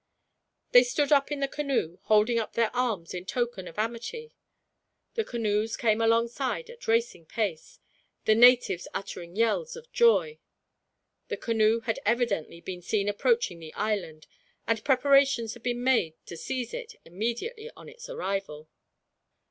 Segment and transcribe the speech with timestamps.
[0.71, 4.33] They stood up in the canoe, holding up their arms in token of amity.
[5.13, 7.77] The canoes came alongside at racing pace,
[8.25, 10.39] the natives uttering yells of joy.
[11.27, 14.25] The canoe had evidently been seen approaching the island,
[14.65, 18.69] and preparations had been made to seize it, immediately on its arrival.